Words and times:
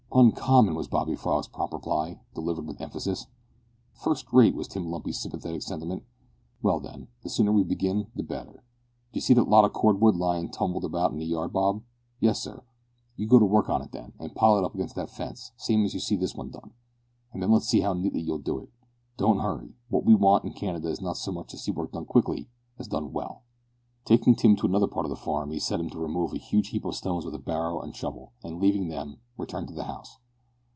"Uncommon!" 0.13 0.75
was 0.75 0.89
Bobby 0.89 1.15
Frog's 1.15 1.47
prompt 1.47 1.73
reply, 1.73 2.19
delivered 2.35 2.67
with 2.67 2.81
emphasis. 2.81 3.27
"Fust 3.93 4.25
rate!" 4.33 4.53
was 4.53 4.67
Tim 4.67 4.91
Lumpy's 4.91 5.17
sympathetic 5.21 5.61
sentiment. 5.61 6.03
"Well, 6.61 6.81
then, 6.81 7.07
the 7.23 7.29
sooner 7.29 7.53
we 7.53 7.63
begin 7.63 8.07
the 8.13 8.21
better. 8.21 8.61
D'you 9.13 9.21
see 9.21 9.33
that 9.35 9.47
lot 9.47 9.63
of 9.63 9.71
cord 9.71 10.01
wood 10.01 10.17
lying 10.17 10.49
tumbled 10.51 10.83
about 10.83 11.13
in 11.13 11.17
the 11.19 11.25
yard, 11.25 11.53
Bob?" 11.53 11.83
"Yes, 12.19 12.43
sir." 12.43 12.61
"You 13.15 13.25
go 13.25 13.39
to 13.39 13.45
work 13.45 13.69
on 13.69 13.81
it, 13.81 13.93
then, 13.93 14.11
and 14.19 14.35
pile 14.35 14.57
it 14.57 14.65
up 14.65 14.75
against 14.75 14.95
that 14.95 15.09
fence, 15.09 15.53
same 15.55 15.85
as 15.85 15.93
you 15.93 16.01
see 16.01 16.17
this 16.17 16.35
one 16.35 16.51
done. 16.51 16.73
An' 17.33 17.39
let's 17.49 17.69
see 17.69 17.79
how 17.79 17.93
neatly 17.93 18.19
you'll 18.19 18.37
do 18.37 18.59
it. 18.59 18.69
Don't 19.15 19.39
hurry. 19.39 19.75
What 19.87 20.03
we 20.03 20.13
want 20.13 20.43
in 20.43 20.51
Canada 20.51 20.89
is 20.89 20.99
not 20.99 21.15
so 21.15 21.31
much 21.31 21.49
to 21.51 21.57
see 21.57 21.71
work 21.71 21.93
done 21.93 22.03
quickly 22.05 22.49
as 22.77 22.89
done 22.89 23.13
well." 23.13 23.43
Taking 24.03 24.35
Tim 24.35 24.55
to 24.55 24.65
another 24.65 24.87
part 24.87 25.05
of 25.05 25.11
the 25.11 25.15
farm, 25.15 25.51
he 25.51 25.59
set 25.59 25.79
him 25.79 25.87
to 25.91 25.99
remove 25.99 26.33
a 26.33 26.37
huge 26.37 26.69
heap 26.69 26.85
of 26.85 26.95
stones 26.95 27.23
with 27.23 27.35
a 27.35 27.39
barrow 27.39 27.81
and 27.81 27.95
shovel, 27.95 28.33
and, 28.43 28.59
leaving 28.59 28.87
them, 28.87 29.19
returned 29.37 29.67
to 29.67 29.75
the 29.75 29.83
house. 29.83 30.17